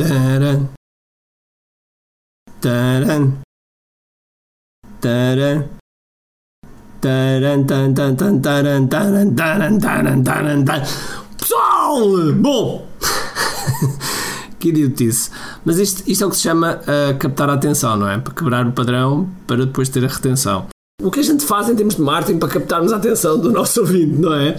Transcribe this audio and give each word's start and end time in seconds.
Taran. 0.00 0.72
Taran. 2.58 3.42
Taran. 4.98 5.68
Taran, 7.02 7.66
tan, 7.66 7.92
tan, 7.92 8.16
taran, 8.16 8.40
taran, 8.40 8.88
taran, 8.88 9.28
taran, 9.36 10.24
taran, 10.24 10.64
taran. 10.64 10.84
Pessoal! 11.36 12.32
Bom! 12.32 12.88
que 14.58 14.70
idiotice. 14.70 15.30
Mas 15.66 15.76
isto, 15.76 16.02
isto 16.08 16.24
é 16.24 16.26
o 16.26 16.30
que 16.30 16.36
se 16.36 16.42
chama 16.44 16.80
uh, 16.80 17.18
captar 17.18 17.50
a 17.50 17.54
atenção, 17.54 17.98
não 17.98 18.08
é? 18.08 18.16
Para 18.16 18.32
quebrar 18.32 18.66
o 18.66 18.72
padrão, 18.72 19.28
para 19.46 19.66
depois 19.66 19.90
ter 19.90 20.02
a 20.02 20.08
retenção. 20.08 20.68
O 21.02 21.10
que 21.10 21.20
a 21.20 21.22
gente 21.22 21.44
faz 21.44 21.68
em 21.68 21.76
termos 21.76 21.96
de 21.96 22.00
marketing 22.00 22.38
para 22.38 22.48
captarmos 22.48 22.90
a 22.94 22.96
atenção 22.96 23.38
do 23.38 23.52
nosso 23.52 23.80
ouvinte, 23.80 24.18
não 24.18 24.32
é? 24.32 24.56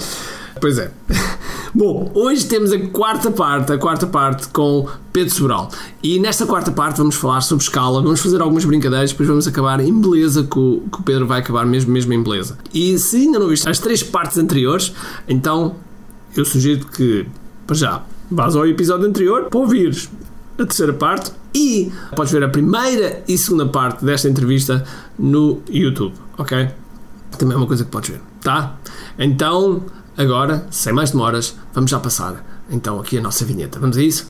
Pois 0.59 0.77
é. 0.77 0.91
Bom, 1.73 2.11
hoje 2.13 2.47
temos 2.47 2.73
a 2.73 2.79
quarta 2.89 3.31
parte, 3.31 3.71
a 3.71 3.77
quarta 3.77 4.05
parte 4.05 4.49
com 4.49 4.89
Pedro 5.13 5.33
Sobral. 5.33 5.69
E 6.03 6.19
nesta 6.19 6.45
quarta 6.45 6.69
parte 6.69 6.97
vamos 6.97 7.15
falar 7.15 7.39
sobre 7.39 7.63
escala, 7.63 8.01
vamos 8.01 8.19
fazer 8.19 8.41
algumas 8.41 8.65
brincadeiras, 8.65 9.11
depois 9.11 9.29
vamos 9.29 9.47
acabar 9.47 9.79
em 9.79 10.01
beleza, 10.01 10.43
que 10.43 10.59
o, 10.59 10.83
que 10.91 10.99
o 10.99 11.03
Pedro 11.03 11.25
vai 11.25 11.39
acabar 11.39 11.65
mesmo, 11.65 11.93
mesmo 11.93 12.11
em 12.11 12.21
beleza. 12.21 12.57
E 12.73 12.99
se 12.99 13.15
ainda 13.15 13.39
não 13.39 13.47
viste 13.47 13.69
as 13.69 13.79
três 13.79 14.03
partes 14.03 14.37
anteriores, 14.37 14.91
então 15.29 15.75
eu 16.35 16.43
sugiro 16.43 16.85
que, 16.87 17.25
para 17.65 17.75
já, 17.75 18.03
vás 18.29 18.53
ao 18.53 18.67
episódio 18.67 19.07
anterior 19.07 19.45
para 19.45 19.59
ouvires 19.59 20.09
a 20.59 20.65
terceira 20.65 20.91
parte 20.91 21.31
e 21.55 21.89
podes 22.17 22.33
ver 22.33 22.43
a 22.43 22.49
primeira 22.49 23.23
e 23.29 23.37
segunda 23.37 23.65
parte 23.65 24.03
desta 24.03 24.27
entrevista 24.27 24.83
no 25.17 25.61
YouTube, 25.69 26.13
ok? 26.37 26.67
Também 27.37 27.55
é 27.55 27.57
uma 27.57 27.67
coisa 27.67 27.85
que 27.85 27.91
podes 27.91 28.09
ver, 28.09 28.21
tá? 28.41 28.75
Então, 29.17 29.85
agora, 30.21 30.67
sem 30.71 30.93
mais 30.93 31.11
demoras, 31.11 31.55
vamos 31.73 31.91
já 31.91 31.99
passar 31.99 32.61
então 32.69 32.99
aqui 32.99 33.17
a 33.17 33.21
nossa 33.21 33.43
vinheta. 33.43 33.79
Vamos 33.79 33.97
a 33.97 34.03
isso? 34.03 34.25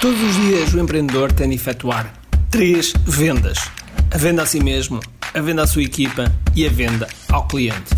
Todos 0.00 0.22
os 0.22 0.36
dias 0.36 0.72
o 0.72 0.78
empreendedor 0.78 1.32
tem 1.32 1.48
de 1.48 1.56
efetuar 1.56 2.12
três 2.50 2.92
vendas: 3.04 3.58
a 4.10 4.16
venda 4.16 4.42
a 4.42 4.46
si 4.46 4.60
mesmo, 4.60 5.00
a 5.34 5.40
venda 5.40 5.64
à 5.64 5.66
sua 5.66 5.82
equipa 5.82 6.32
e 6.54 6.66
a 6.66 6.70
venda 6.70 7.08
ao 7.28 7.46
cliente. 7.46 7.94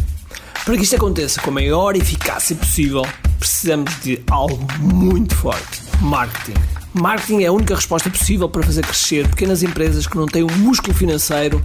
Para 0.64 0.76
que 0.76 0.82
isto 0.82 0.96
aconteça 0.96 1.40
com 1.40 1.50
a 1.50 1.54
maior 1.54 1.96
eficácia 1.96 2.56
possível, 2.56 3.02
precisamos 3.38 3.92
de 4.00 4.22
algo 4.30 4.66
muito 4.78 5.34
forte: 5.34 5.82
marketing. 6.00 6.58
Marketing 6.92 7.42
é 7.42 7.46
a 7.46 7.52
única 7.52 7.76
resposta 7.76 8.10
possível 8.10 8.48
para 8.48 8.64
fazer 8.64 8.82
crescer 8.82 9.28
pequenas 9.28 9.62
empresas 9.62 10.06
que 10.06 10.16
não 10.16 10.26
têm 10.26 10.42
o 10.42 10.50
um 10.50 10.58
músculo 10.58 10.92
financeiro 10.92 11.64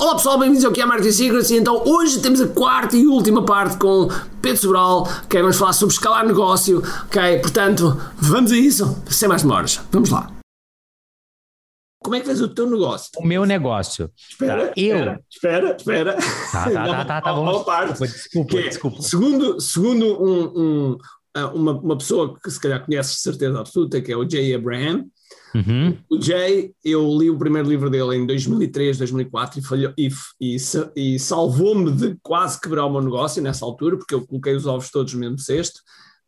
Olá 0.00 0.14
pessoal, 0.14 0.38
bem-vindos 0.38 0.64
ao 0.64 0.72
QI 0.72 0.86
Marketing 0.86 1.10
Secrets 1.10 1.50
e 1.50 1.56
então 1.56 1.82
hoje 1.84 2.22
temos 2.22 2.40
a 2.40 2.46
quarta 2.46 2.96
e 2.96 3.04
última 3.04 3.44
parte 3.44 3.76
com 3.78 4.06
Pedro 4.40 4.56
Sobral, 4.56 5.02
ok? 5.24 5.40
Vamos 5.40 5.56
falar 5.56 5.72
sobre 5.72 5.92
escalar 5.92 6.24
negócio, 6.24 6.80
ok? 7.06 7.40
Portanto, 7.40 8.00
vamos 8.16 8.52
a 8.52 8.56
isso, 8.56 9.02
sem 9.10 9.28
mais 9.28 9.42
demoras. 9.42 9.80
Vamos 9.90 10.10
lá. 10.10 10.32
Como 12.00 12.14
é 12.14 12.20
que 12.20 12.26
fez 12.26 12.40
o 12.40 12.46
teu 12.46 12.70
negócio? 12.70 13.10
O 13.16 13.26
meu 13.26 13.44
negócio. 13.44 14.08
Espera, 14.16 14.68
tá, 14.68 14.72
eu. 14.76 15.18
Espera, 15.28 15.76
espera. 15.76 16.16
Tá, 16.52 16.70
tá, 16.70 16.86
tá, 16.86 17.04
tá, 17.04 17.20
tá 17.20 17.32
bom. 17.32 17.64
Parte, 17.64 17.98
desculpa, 17.98 18.06
desculpa, 18.06 18.68
desculpa. 18.68 19.02
Segundo, 19.02 19.60
segundo 19.60 20.22
um, 20.22 20.60
um, 20.94 20.98
uma, 21.54 21.72
uma 21.72 21.98
pessoa 21.98 22.38
que 22.38 22.48
se 22.52 22.60
calhar 22.60 22.86
conheces 22.86 23.16
de 23.16 23.20
certeza 23.22 23.58
absoluta, 23.58 24.00
que 24.00 24.12
é 24.12 24.16
o 24.16 24.30
Jay 24.30 24.54
Abraham, 24.54 25.06
Uhum. 25.54 25.96
O 26.10 26.20
Jay, 26.20 26.72
eu 26.84 27.16
li 27.16 27.30
o 27.30 27.38
primeiro 27.38 27.68
livro 27.68 27.88
dele 27.88 28.16
em 28.16 28.26
2003, 28.26 28.98
2004 28.98 29.58
e, 29.58 29.62
falhou, 29.62 29.92
e, 29.96 30.08
e, 30.40 30.56
e 30.96 31.18
salvou-me 31.18 31.90
de 31.90 32.16
quase 32.22 32.60
quebrar 32.60 32.86
o 32.86 32.90
meu 32.90 33.02
negócio 33.02 33.42
nessa 33.42 33.64
altura, 33.64 33.96
porque 33.96 34.14
eu 34.14 34.26
coloquei 34.26 34.54
os 34.54 34.66
ovos 34.66 34.90
todos 34.90 35.12
no 35.14 35.20
mesmo 35.20 35.38
cesto. 35.38 35.80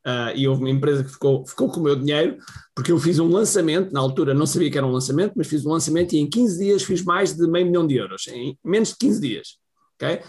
Uh, 0.07 0.33
e 0.35 0.49
houve 0.49 0.63
uma 0.63 0.71
empresa 0.71 1.05
que 1.05 1.11
ficou, 1.11 1.47
ficou 1.47 1.71
com 1.71 1.79
o 1.79 1.83
meu 1.83 1.95
dinheiro, 1.95 2.39
porque 2.75 2.91
eu 2.91 2.99
fiz 2.99 3.19
um 3.19 3.29
lançamento, 3.29 3.93
na 3.93 4.01
altura 4.01 4.33
não 4.33 4.47
sabia 4.47 4.71
que 4.71 4.79
era 4.79 4.87
um 4.87 4.93
lançamento, 4.93 5.35
mas 5.37 5.47
fiz 5.47 5.67
um 5.67 5.73
lançamento 5.73 6.15
e 6.15 6.19
em 6.19 6.29
15 6.29 6.59
dias 6.59 6.83
fiz 6.83 7.05
mais 7.05 7.37
de 7.37 7.47
meio 7.47 7.67
milhão 7.67 7.87
de 7.87 7.97
euros, 7.97 8.27
em 8.29 8.59
menos 8.65 8.91
de 8.91 8.97
15 8.97 9.21
dias, 9.21 9.49
ok? 10.01 10.23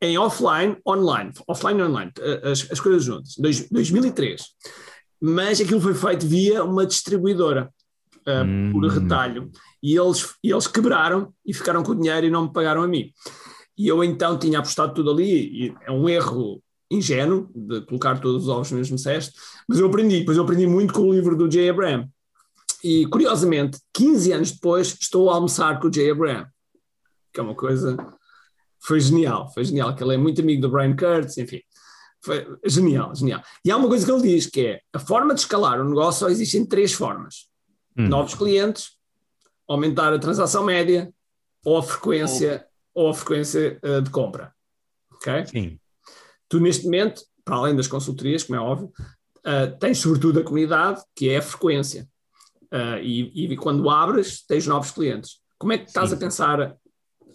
Em 0.00 0.16
offline, 0.16 0.78
online, 0.88 1.32
offline 1.46 1.80
e 1.80 1.82
online, 1.82 2.10
as, 2.42 2.66
as 2.72 2.80
coisas 2.80 3.04
juntas, 3.04 3.34
dois, 3.36 3.68
2003. 3.68 4.42
Mas 5.20 5.60
aquilo 5.60 5.82
foi 5.82 5.92
feito 5.92 6.26
via 6.26 6.64
uma 6.64 6.86
distribuidora, 6.86 7.70
uh, 8.26 8.44
hum. 8.44 8.70
por 8.72 8.86
retalho, 8.86 9.50
e 9.82 9.96
eles, 9.96 10.34
e 10.42 10.50
eles 10.50 10.66
quebraram 10.66 11.32
e 11.44 11.52
ficaram 11.54 11.82
com 11.82 11.92
o 11.92 11.94
dinheiro 11.94 12.26
e 12.26 12.30
não 12.30 12.44
me 12.44 12.52
pagaram 12.52 12.82
a 12.82 12.88
mim. 12.88 13.12
E 13.76 13.88
eu 13.88 14.04
então 14.04 14.38
tinha 14.38 14.58
apostado 14.58 14.94
tudo 14.94 15.10
ali, 15.10 15.66
e 15.66 15.74
é 15.86 15.90
um 15.90 16.08
erro 16.08 16.62
ingênuo 16.90 17.48
de 17.54 17.82
colocar 17.82 18.20
todos 18.20 18.44
os 18.44 18.48
ovos 18.48 18.70
no 18.70 18.78
mesmo 18.78 18.98
cesto, 18.98 19.32
mas 19.68 19.78
eu 19.78 19.86
aprendi, 19.86 20.24
pois 20.24 20.36
eu 20.36 20.42
aprendi 20.42 20.66
muito 20.66 20.92
com 20.92 21.02
o 21.02 21.12
livro 21.12 21.36
do 21.36 21.50
Jay 21.50 21.68
Abraham. 21.68 22.08
E 22.82 23.06
curiosamente, 23.06 23.78
15 23.92 24.32
anos 24.32 24.52
depois, 24.52 24.96
estou 25.00 25.30
a 25.30 25.34
almoçar 25.34 25.78
com 25.78 25.88
o 25.88 25.92
Jay 25.92 26.10
Abraham, 26.10 26.46
que 27.32 27.38
é 27.38 27.42
uma 27.42 27.54
coisa. 27.54 27.96
Foi 28.82 28.98
genial, 28.98 29.52
foi 29.52 29.64
genial, 29.64 29.94
que 29.94 30.02
ele 30.02 30.14
é 30.14 30.16
muito 30.16 30.40
amigo 30.40 30.62
do 30.62 30.70
Brian 30.70 30.96
Kurtz, 30.96 31.36
enfim. 31.36 31.60
Foi 32.22 32.46
genial, 32.66 33.14
genial. 33.14 33.42
E 33.64 33.70
há 33.70 33.76
uma 33.76 33.88
coisa 33.88 34.04
que 34.04 34.12
ele 34.12 34.22
diz 34.22 34.46
que 34.46 34.66
é 34.66 34.80
a 34.92 34.98
forma 34.98 35.34
de 35.34 35.40
escalar 35.40 35.80
o 35.80 35.88
negócio 35.88 36.20
só 36.20 36.28
existem 36.28 36.66
três 36.66 36.92
formas: 36.92 37.49
hum. 37.96 38.08
novos 38.08 38.34
clientes, 38.34 38.92
aumentar 39.68 40.12
a 40.12 40.18
transação 40.18 40.64
média 40.64 41.12
ou 41.64 41.78
a 41.78 41.82
frequência, 41.82 42.66
ou, 42.94 43.04
ou 43.04 43.10
a 43.10 43.14
frequência 43.14 43.78
uh, 43.84 44.02
de 44.02 44.10
compra. 44.10 44.52
Ok? 45.14 45.46
Sim. 45.46 45.78
Tu, 46.48 46.58
neste 46.58 46.84
momento, 46.84 47.22
para 47.44 47.56
além 47.56 47.76
das 47.76 47.86
consultorias, 47.86 48.42
como 48.42 48.58
é 48.58 48.62
óbvio, 48.62 48.92
uh, 49.38 49.78
tens 49.78 49.98
sobretudo 49.98 50.40
a 50.40 50.44
comunidade, 50.44 51.02
que 51.14 51.28
é 51.30 51.38
a 51.38 51.42
frequência. 51.42 52.08
Uh, 52.72 52.98
e, 53.02 53.52
e, 53.52 53.56
quando 53.56 53.88
abres, 53.90 54.44
tens 54.46 54.66
novos 54.66 54.90
clientes. 54.90 55.40
Como 55.58 55.72
é 55.72 55.78
que 55.78 55.88
estás 55.88 56.10
Sim. 56.10 56.16
a 56.16 56.18
pensar 56.18 56.76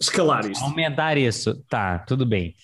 escalar 0.00 0.50
isto? 0.50 0.64
Aumentar 0.64 1.16
isso. 1.16 1.62
Tá, 1.68 2.00
tudo 2.00 2.26
bem. 2.26 2.54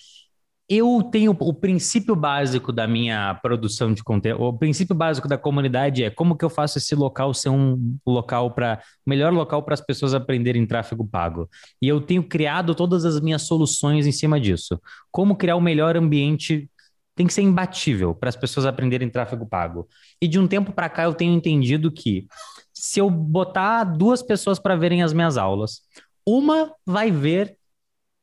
Eu 0.75 1.03
tenho 1.03 1.37
o 1.39 1.53
princípio 1.53 2.15
básico 2.15 2.71
da 2.71 2.87
minha 2.87 3.35
produção 3.43 3.93
de 3.93 4.03
conteúdo, 4.03 4.41
o 4.43 4.57
princípio 4.57 4.95
básico 4.95 5.27
da 5.27 5.37
comunidade 5.37 6.03
é 6.03 6.09
como 6.09 6.35
que 6.35 6.43
eu 6.43 6.49
faço 6.49 6.79
esse 6.79 6.95
local 6.95 7.31
ser 7.31 7.49
um 7.49 7.95
local 8.03 8.49
para 8.55 8.81
melhor 9.05 9.31
local 9.31 9.61
para 9.61 9.75
as 9.75 9.81
pessoas 9.81 10.15
aprenderem 10.15 10.65
tráfego 10.65 11.07
pago. 11.07 11.47
E 11.79 11.87
eu 11.87 12.01
tenho 12.01 12.27
criado 12.27 12.73
todas 12.73 13.05
as 13.05 13.19
minhas 13.19 13.43
soluções 13.43 14.07
em 14.07 14.11
cima 14.11 14.39
disso. 14.41 14.81
Como 15.11 15.35
criar 15.35 15.57
o 15.57 15.61
melhor 15.61 15.95
ambiente 15.95 16.67
tem 17.15 17.27
que 17.27 17.33
ser 17.35 17.43
imbatível 17.43 18.15
para 18.15 18.29
as 18.29 18.35
pessoas 18.35 18.65
aprenderem 18.65 19.11
tráfego 19.11 19.45
pago. 19.45 19.87
E 20.19 20.27
de 20.27 20.39
um 20.39 20.47
tempo 20.47 20.73
para 20.73 20.89
cá 20.89 21.03
eu 21.03 21.13
tenho 21.13 21.35
entendido 21.35 21.91
que 21.91 22.25
se 22.73 22.99
eu 22.99 23.11
botar 23.11 23.83
duas 23.83 24.23
pessoas 24.23 24.57
para 24.57 24.75
verem 24.75 25.03
as 25.03 25.13
minhas 25.13 25.37
aulas, 25.37 25.81
uma 26.25 26.73
vai 26.83 27.11
ver 27.11 27.55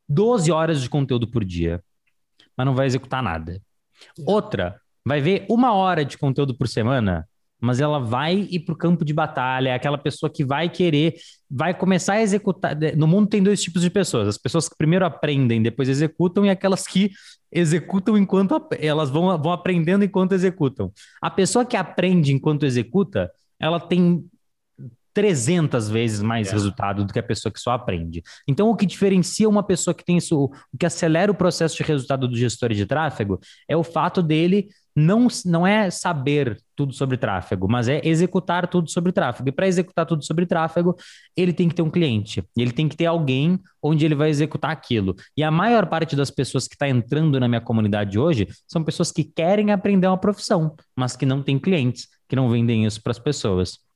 12 0.09 0.51
horas 0.51 0.83
de 0.83 0.91
conteúdo 0.91 1.31
por 1.31 1.45
dia 1.45 1.81
mas 2.61 2.67
não 2.67 2.75
vai 2.75 2.87
executar 2.87 3.23
nada. 3.23 3.59
Outra, 4.27 4.79
vai 5.03 5.19
ver 5.19 5.47
uma 5.49 5.73
hora 5.73 6.05
de 6.05 6.19
conteúdo 6.19 6.55
por 6.55 6.69
semana, 6.69 7.27
mas 7.59 7.81
ela 7.81 7.99
vai 7.99 8.35
ir 8.51 8.61
para 8.61 8.75
o 8.75 8.77
campo 8.77 9.03
de 9.03 9.15
batalha, 9.15 9.71
é 9.71 9.75
aquela 9.75 9.97
pessoa 9.97 10.31
que 10.31 10.45
vai 10.45 10.69
querer, 10.69 11.15
vai 11.51 11.73
começar 11.73 12.15
a 12.15 12.23
executar. 12.23 12.77
No 12.99 13.07
mundo 13.07 13.29
tem 13.29 13.43
dois 13.43 13.63
tipos 13.63 13.81
de 13.81 13.89
pessoas: 13.89 14.29
as 14.29 14.37
pessoas 14.37 14.69
que 14.69 14.77
primeiro 14.77 15.07
aprendem, 15.07 15.63
depois 15.63 15.89
executam, 15.89 16.45
e 16.45 16.51
aquelas 16.51 16.87
que 16.87 17.11
executam 17.51 18.19
enquanto 18.19 18.63
elas 18.79 19.09
vão, 19.09 19.41
vão 19.41 19.53
aprendendo 19.53 20.05
enquanto 20.05 20.33
executam. 20.33 20.93
A 21.23 21.31
pessoa 21.31 21.65
que 21.65 21.79
aprende 21.79 22.31
enquanto 22.31 22.67
executa, 22.67 23.31
ela 23.59 23.81
tem 23.81 24.23
300 25.21 25.91
vezes 25.91 26.23
mais 26.23 26.49
é. 26.49 26.53
resultado 26.53 27.05
do 27.05 27.13
que 27.13 27.19
a 27.19 27.23
pessoa 27.23 27.53
que 27.53 27.61
só 27.61 27.73
aprende. 27.73 28.23
Então, 28.49 28.71
o 28.71 28.75
que 28.75 28.87
diferencia 28.87 29.47
uma 29.47 29.63
pessoa 29.63 29.93
que 29.95 30.03
tem 30.03 30.17
isso, 30.17 30.45
o 30.45 30.79
que 30.79 30.87
acelera 30.87 31.31
o 31.31 31.35
processo 31.35 31.77
de 31.77 31.83
resultado 31.83 32.27
do 32.27 32.35
gestor 32.35 32.73
de 32.73 32.87
tráfego 32.87 33.39
é 33.69 33.77
o 33.77 33.85
fato 33.85 34.23
dele 34.23 34.69
não, 34.97 35.29
não 35.45 35.67
é 35.67 35.91
saber 35.91 36.59
tudo 36.75 36.95
sobre 36.95 37.19
tráfego, 37.19 37.69
mas 37.69 37.87
é 37.87 38.01
executar 38.03 38.67
tudo 38.67 38.91
sobre 38.91 39.13
tráfego. 39.13 39.51
E 39.51 39.53
para 39.53 39.69
executar 39.69 40.07
tudo 40.07 40.25
sobre 40.25 40.47
tráfego, 40.47 40.97
ele 41.37 41.53
tem 41.53 41.69
que 41.69 41.75
ter 41.75 41.83
um 41.83 41.91
cliente, 41.91 42.43
ele 42.57 42.73
tem 42.73 42.89
que 42.89 42.97
ter 42.97 43.05
alguém 43.05 43.61
onde 43.83 44.07
ele 44.07 44.15
vai 44.15 44.31
executar 44.31 44.71
aquilo. 44.71 45.15
E 45.37 45.43
a 45.43 45.51
maior 45.51 45.85
parte 45.87 46.17
das 46.17 46.31
pessoas 46.31 46.67
que 46.67 46.77
está 46.77 46.89
entrando 46.89 47.39
na 47.39 47.47
minha 47.47 47.61
comunidade 47.61 48.19
hoje 48.19 48.49
são 48.67 48.83
pessoas 48.83 49.13
que 49.13 49.23
querem 49.23 49.71
aprender 49.71 50.07
uma 50.07 50.19
profissão, 50.19 50.75
mas 50.97 51.15
que 51.15 51.27
não 51.27 51.43
têm 51.43 51.59
clientes, 51.59 52.09
que 52.27 52.35
não 52.35 52.49
vendem 52.49 52.87
isso 52.87 53.03
para 53.03 53.11
as 53.11 53.19
pessoas. 53.19 53.90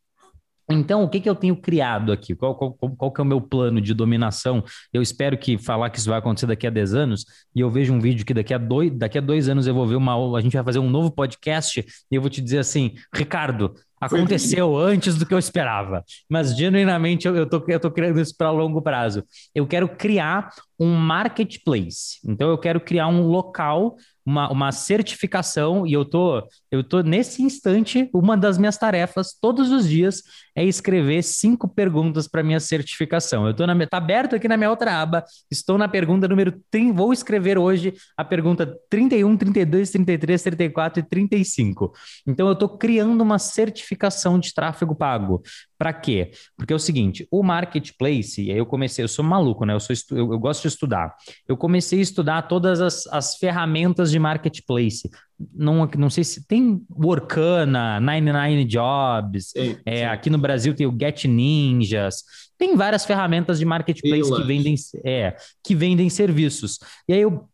Então, 0.70 1.02
o 1.02 1.08
que, 1.08 1.20
que 1.20 1.28
eu 1.28 1.34
tenho 1.34 1.56
criado 1.56 2.10
aqui? 2.10 2.34
Qual, 2.34 2.54
qual, 2.54 2.72
qual 2.72 3.12
que 3.12 3.20
é 3.20 3.24
o 3.24 3.26
meu 3.26 3.40
plano 3.40 3.80
de 3.80 3.92
dominação? 3.92 4.64
Eu 4.92 5.02
espero 5.02 5.36
que 5.36 5.58
falar 5.58 5.90
que 5.90 5.98
isso 5.98 6.08
vai 6.08 6.18
acontecer 6.18 6.46
daqui 6.46 6.66
a 6.66 6.70
10 6.70 6.94
anos, 6.94 7.24
e 7.54 7.60
eu 7.60 7.70
vejo 7.70 7.92
um 7.92 8.00
vídeo 8.00 8.24
que 8.24 8.32
daqui 8.32 8.54
a 8.54 8.58
dois, 8.58 8.90
daqui 8.90 9.18
a 9.18 9.20
dois 9.20 9.48
anos 9.48 9.66
eu 9.66 9.74
vou 9.74 9.86
ver 9.86 9.96
uma 9.96 10.14
a 10.38 10.40
gente 10.40 10.54
vai 10.54 10.64
fazer 10.64 10.78
um 10.78 10.88
novo 10.88 11.10
podcast, 11.10 11.80
e 12.10 12.14
eu 12.14 12.20
vou 12.20 12.30
te 12.30 12.40
dizer 12.40 12.58
assim, 12.58 12.94
Ricardo, 13.14 13.74
aconteceu 14.00 14.76
antes 14.76 15.16
do 15.16 15.26
que 15.26 15.34
eu 15.34 15.38
esperava. 15.38 16.04
Mas, 16.28 16.56
genuinamente, 16.56 17.26
eu, 17.26 17.36
eu, 17.36 17.46
tô, 17.46 17.62
eu 17.66 17.80
tô 17.80 17.90
criando 17.90 18.20
isso 18.20 18.36
para 18.36 18.50
longo 18.50 18.82
prazo. 18.82 19.24
Eu 19.54 19.66
quero 19.66 19.88
criar 19.88 20.50
um 20.78 20.94
marketplace. 20.94 22.18
Então, 22.24 22.50
eu 22.50 22.58
quero 22.58 22.80
criar 22.80 23.08
um 23.08 23.22
local 23.22 23.96
uma, 24.24 24.50
uma 24.50 24.72
certificação, 24.72 25.86
e 25.86 25.92
eu 25.92 26.04
tô, 26.04 26.42
eu 26.70 26.82
tô 26.82 27.00
nesse 27.00 27.42
instante, 27.42 28.08
uma 28.12 28.36
das 28.36 28.56
minhas 28.56 28.78
tarefas 28.78 29.36
todos 29.38 29.70
os 29.70 29.88
dias 29.88 30.22
é 30.56 30.64
escrever 30.64 31.22
cinco 31.22 31.68
perguntas 31.68 32.26
para 32.26 32.42
minha 32.42 32.60
certificação. 32.60 33.46
Eu 33.46 33.54
tô 33.54 33.66
na 33.66 33.86
tá 33.86 33.98
aberto 33.98 34.36
aqui 34.36 34.48
na 34.48 34.56
minha 34.56 34.70
outra 34.70 35.00
aba, 35.00 35.24
estou 35.50 35.76
na 35.76 35.88
pergunta 35.88 36.28
número 36.28 36.54
30, 36.70 36.94
vou 36.94 37.12
escrever 37.12 37.58
hoje 37.58 37.92
a 38.16 38.24
pergunta 38.24 38.78
31, 38.88 39.36
32, 39.36 39.90
33, 39.90 40.42
34 40.42 41.00
e 41.00 41.02
35. 41.02 41.92
Então 42.26 42.48
eu 42.48 42.54
tô 42.54 42.68
criando 42.68 43.20
uma 43.20 43.38
certificação 43.38 44.38
de 44.38 44.54
tráfego 44.54 44.94
pago. 44.94 45.42
Para 45.78 45.92
quê? 45.92 46.30
Porque 46.56 46.72
é 46.72 46.76
o 46.76 46.78
seguinte, 46.78 47.26
o 47.30 47.42
marketplace, 47.42 48.42
e 48.42 48.50
aí 48.50 48.58
eu 48.58 48.66
comecei, 48.66 49.04
eu 49.04 49.08
sou 49.08 49.24
maluco, 49.24 49.64
né? 49.64 49.74
Eu, 49.74 49.80
sou 49.80 49.94
eu, 50.12 50.32
eu 50.32 50.38
gosto 50.38 50.62
de 50.62 50.68
estudar. 50.68 51.14
Eu 51.46 51.56
comecei 51.56 51.98
a 51.98 52.02
estudar 52.02 52.42
todas 52.42 52.80
as, 52.80 53.06
as 53.08 53.36
ferramentas 53.36 54.10
de 54.10 54.18
marketplace. 54.18 55.10
Não, 55.52 55.88
não 55.98 56.08
sei 56.08 56.22
se 56.22 56.46
tem 56.46 56.80
Workana, 56.90 57.98
99 58.00 58.64
Jobs, 58.64 59.50
sim, 59.50 59.76
é, 59.84 59.98
sim. 59.98 60.04
aqui 60.04 60.30
no 60.30 60.38
Brasil 60.38 60.74
tem 60.74 60.86
o 60.86 60.96
Get 60.98 61.24
Ninjas, 61.24 62.22
tem 62.56 62.76
várias 62.76 63.04
ferramentas 63.04 63.58
de 63.58 63.64
marketplace 63.64 64.32
que 64.32 64.42
vendem, 64.44 64.74
é, 65.04 65.36
que 65.62 65.74
vendem 65.74 66.08
serviços. 66.08 66.78
E 67.08 67.12
aí 67.12 67.20
eu 67.20 67.48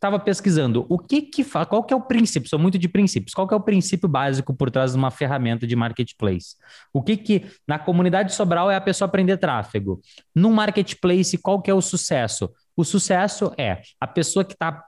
estava 0.00 0.18
pesquisando 0.18 0.86
o 0.88 0.98
que 0.98 1.20
que 1.20 1.44
faz, 1.44 1.68
qual 1.68 1.84
que 1.84 1.92
é 1.92 1.96
o 1.96 2.00
princípio, 2.00 2.48
sou 2.48 2.58
muito 2.58 2.78
de 2.78 2.88
princípios, 2.88 3.34
qual 3.34 3.46
que 3.46 3.52
é 3.52 3.56
o 3.56 3.60
princípio 3.60 4.08
básico 4.08 4.54
por 4.54 4.70
trás 4.70 4.92
de 4.92 4.98
uma 4.98 5.10
ferramenta 5.10 5.66
de 5.66 5.76
marketplace? 5.76 6.56
O 6.90 7.02
que 7.02 7.18
que 7.18 7.46
na 7.68 7.78
comunidade 7.78 8.34
Sobral 8.34 8.70
é 8.70 8.76
a 8.76 8.80
pessoa 8.80 9.06
aprender 9.06 9.36
tráfego? 9.36 10.00
No 10.34 10.50
marketplace, 10.50 11.36
qual 11.36 11.60
que 11.60 11.70
é 11.70 11.74
o 11.74 11.82
sucesso? 11.82 12.50
O 12.74 12.82
sucesso 12.82 13.52
é 13.58 13.82
a 14.00 14.06
pessoa 14.06 14.42
que 14.42 14.54
está 14.54 14.84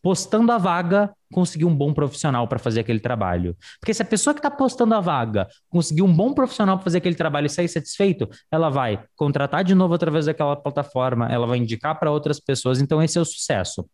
postando 0.00 0.52
a 0.52 0.58
vaga 0.58 1.12
conseguir 1.32 1.64
um 1.64 1.74
bom 1.74 1.92
profissional 1.92 2.46
para 2.46 2.58
fazer 2.58 2.80
aquele 2.80 3.00
trabalho. 3.00 3.56
Porque 3.80 3.92
se 3.92 4.00
a 4.00 4.04
pessoa 4.04 4.32
que 4.32 4.38
está 4.38 4.50
postando 4.50 4.94
a 4.94 5.00
vaga 5.00 5.48
conseguir 5.68 6.02
um 6.02 6.14
bom 6.14 6.32
profissional 6.32 6.76
para 6.76 6.84
fazer 6.84 6.98
aquele 6.98 7.16
trabalho 7.16 7.46
e 7.46 7.50
sair 7.50 7.68
satisfeito, 7.68 8.28
ela 8.50 8.70
vai 8.70 9.02
contratar 9.16 9.64
de 9.64 9.74
novo 9.74 9.92
através 9.92 10.26
daquela 10.26 10.54
plataforma, 10.54 11.26
ela 11.28 11.48
vai 11.48 11.58
indicar 11.58 11.98
para 11.98 12.12
outras 12.12 12.38
pessoas. 12.38 12.80
Então, 12.80 13.02
esse 13.02 13.18
é 13.18 13.20
o 13.20 13.24
sucesso. 13.24 13.84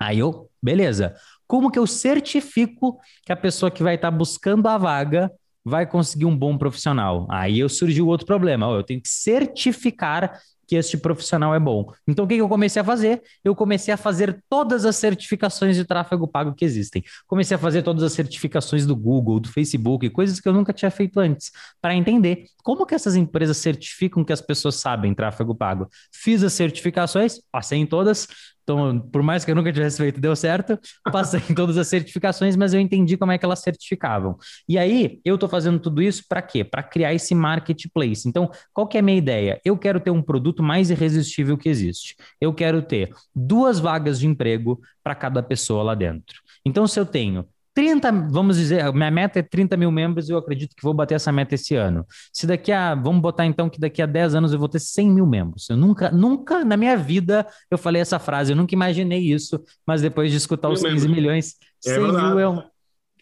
Aí 0.00 0.18
eu, 0.18 0.48
beleza. 0.62 1.14
Como 1.46 1.70
que 1.70 1.78
eu 1.78 1.86
certifico 1.86 2.98
que 3.24 3.32
a 3.32 3.36
pessoa 3.36 3.70
que 3.70 3.82
vai 3.82 3.94
estar 3.94 4.10
tá 4.10 4.16
buscando 4.16 4.66
a 4.68 4.78
vaga 4.78 5.30
vai 5.64 5.86
conseguir 5.86 6.26
um 6.26 6.36
bom 6.36 6.56
profissional? 6.56 7.26
Aí 7.30 7.58
eu 7.58 7.68
surgiu 7.68 8.06
outro 8.06 8.26
problema. 8.26 8.66
Eu 8.66 8.84
tenho 8.84 9.00
que 9.00 9.08
certificar 9.08 10.40
que 10.68 10.76
este 10.76 10.98
profissional 10.98 11.54
é 11.54 11.58
bom. 11.58 11.90
Então, 12.06 12.26
o 12.26 12.28
que, 12.28 12.34
eu 12.34 12.48
comecei 12.48 12.82
a 12.82 12.84
fazer? 12.84 13.22
Eu 13.42 13.56
comecei 13.56 13.92
a 13.92 13.96
fazer 13.96 14.44
todas 14.50 14.84
as 14.84 14.96
certificações 14.96 15.74
de 15.74 15.84
tráfego 15.84 16.28
pago 16.28 16.54
que 16.54 16.62
existem. 16.62 17.02
Comecei 17.26 17.54
a 17.54 17.58
fazer 17.58 17.82
todas 17.82 18.02
as 18.02 18.12
certificações 18.12 18.84
do 18.84 18.94
Google, 18.94 19.40
do 19.40 19.48
Facebook, 19.48 20.10
coisas 20.10 20.38
que 20.38 20.46
eu 20.46 20.52
nunca 20.52 20.74
tinha 20.74 20.90
feito 20.90 21.18
antes, 21.18 21.50
para 21.80 21.94
entender 21.94 22.44
como 22.62 22.84
que 22.84 22.94
essas 22.94 23.16
empresas 23.16 23.56
certificam 23.56 24.22
que 24.22 24.32
as 24.32 24.42
pessoas 24.42 24.74
sabem 24.74 25.14
tráfego 25.14 25.54
pago. 25.54 25.88
Fiz 26.12 26.42
as 26.42 26.52
certificações, 26.52 27.40
passei 27.50 27.78
em 27.78 27.86
todas, 27.86 28.28
então, 28.68 29.00
por 29.00 29.22
mais 29.22 29.46
que 29.46 29.50
eu 29.50 29.54
nunca 29.54 29.72
tivesse 29.72 29.96
feito, 29.96 30.20
deu 30.20 30.36
certo. 30.36 30.78
Passei 31.10 31.40
em 31.48 31.54
todas 31.54 31.78
as 31.78 31.88
certificações, 31.88 32.54
mas 32.54 32.74
eu 32.74 32.80
entendi 32.80 33.16
como 33.16 33.32
é 33.32 33.38
que 33.38 33.44
elas 33.44 33.60
certificavam. 33.60 34.36
E 34.68 34.76
aí, 34.76 35.20
eu 35.24 35.36
estou 35.36 35.48
fazendo 35.48 35.78
tudo 35.78 36.02
isso 36.02 36.22
para 36.28 36.42
quê? 36.42 36.62
Para 36.62 36.82
criar 36.82 37.14
esse 37.14 37.34
marketplace. 37.34 38.28
Então, 38.28 38.50
qual 38.74 38.86
que 38.86 38.98
é 38.98 39.00
a 39.00 39.02
minha 39.02 39.16
ideia? 39.16 39.58
Eu 39.64 39.78
quero 39.78 39.98
ter 39.98 40.10
um 40.10 40.20
produto 40.20 40.62
mais 40.62 40.90
irresistível 40.90 41.56
que 41.56 41.68
existe. 41.68 42.14
Eu 42.38 42.52
quero 42.52 42.82
ter 42.82 43.10
duas 43.34 43.78
vagas 43.80 44.20
de 44.20 44.26
emprego 44.26 44.78
para 45.02 45.14
cada 45.14 45.42
pessoa 45.42 45.82
lá 45.82 45.94
dentro. 45.94 46.42
Então, 46.62 46.86
se 46.86 47.00
eu 47.00 47.06
tenho 47.06 47.46
30, 47.78 48.10
vamos 48.28 48.56
dizer, 48.56 48.92
minha 48.92 49.08
meta 49.08 49.38
é 49.38 49.42
30 49.42 49.76
mil 49.76 49.92
membros 49.92 50.28
e 50.28 50.32
eu 50.32 50.38
acredito 50.38 50.74
que 50.74 50.82
vou 50.82 50.92
bater 50.92 51.14
essa 51.14 51.30
meta 51.30 51.54
esse 51.54 51.76
ano. 51.76 52.04
Se 52.32 52.44
daqui 52.44 52.72
a, 52.72 52.92
vamos 52.92 53.22
botar 53.22 53.46
então 53.46 53.70
que 53.70 53.78
daqui 53.78 54.02
a 54.02 54.06
10 54.06 54.34
anos 54.34 54.52
eu 54.52 54.58
vou 54.58 54.68
ter 54.68 54.80
100 54.80 55.08
mil 55.08 55.24
membros. 55.24 55.70
Eu 55.70 55.76
nunca, 55.76 56.10
nunca 56.10 56.64
na 56.64 56.76
minha 56.76 56.96
vida 56.96 57.46
eu 57.70 57.78
falei 57.78 58.02
essa 58.02 58.18
frase, 58.18 58.50
eu 58.50 58.56
nunca 58.56 58.74
imaginei 58.74 59.20
isso, 59.20 59.62
mas 59.86 60.02
depois 60.02 60.32
de 60.32 60.38
escutar 60.38 60.68
os 60.68 60.82
15 60.82 61.08
milhões, 61.08 61.54
100 61.80 61.94
é 61.94 61.98
mil 62.00 62.40
é 62.40 62.48
um, 62.48 62.62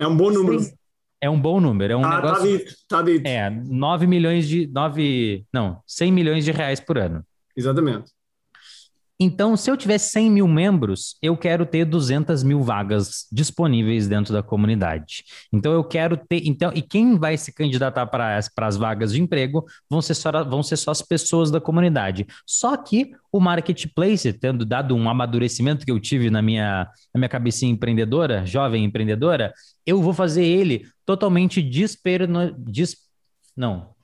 é 0.01 0.07
um 0.07 0.17
bom 0.17 0.31
número. 0.31 0.59
100, 0.59 0.75
é 1.21 1.29
um 1.29 1.39
bom 1.39 1.61
número, 1.61 1.93
é 1.93 1.97
um 1.99 2.05
ah, 2.07 2.17
negócio... 2.17 2.59
Tá 2.59 2.65
dito, 2.65 2.75
tá 2.89 3.03
dito. 3.03 3.27
É, 3.27 3.51
9 3.51 4.07
milhões 4.07 4.49
de, 4.49 4.67
9, 4.69 5.45
não, 5.53 5.83
100 5.87 6.11
milhões 6.11 6.47
de 6.47 6.51
reais 6.51 6.81
por 6.81 6.97
ano. 6.97 7.23
Exatamente. 7.55 8.16
Então, 9.19 9.57
se 9.57 9.71
eu 9.71 9.77
tiver 9.77 9.97
100 9.97 10.31
mil 10.31 10.47
membros, 10.47 11.17
eu 11.23 11.37
quero 11.37 11.65
ter 11.65 11.87
200 11.87 12.43
mil 12.43 12.63
vagas 12.63 13.27
disponíveis 13.33 14.07
dentro 14.07 14.31
da 14.31 14.43
comunidade. 14.43 15.25
Então, 15.51 15.73
eu 15.73 15.83
quero 15.83 16.19
ter. 16.19 16.47
Então, 16.47 16.71
e 16.75 16.83
quem 16.83 17.19
vai 17.19 17.39
se 17.39 17.51
candidatar 17.51 18.07
para 18.07 18.37
as, 18.37 18.49
para 18.49 18.67
as 18.67 18.77
vagas 18.77 19.13
de 19.13 19.23
emprego 19.23 19.65
vão 19.89 20.03
ser, 20.03 20.15
só, 20.15 20.45
vão 20.45 20.63
ser 20.63 20.77
só 20.77 20.91
as 20.91 21.01
pessoas 21.01 21.51
da 21.51 21.59
comunidade. 21.61 22.27
Só 22.47 22.77
que 22.77 23.11
o 23.33 23.41
marketplace, 23.41 24.33
tendo 24.35 24.67
dado 24.67 24.95
um 24.95 25.09
amadurecimento 25.09 25.87
que 25.87 25.93
eu 25.93 25.99
tive 25.99 26.29
na 26.29 26.43
minha, 26.43 26.87
na 27.15 27.19
minha 27.19 27.29
cabecinha 27.29 27.73
empreendedora, 27.73 28.45
jovem 28.45 28.85
empreendedora, 28.85 29.53
eu 29.87 30.03
vou 30.03 30.13
fazer 30.13 30.45
ele 30.45 30.87
totalmente 31.07 31.63
disperno, 31.63 32.55
dis, 32.59 32.97
não, 33.57 33.95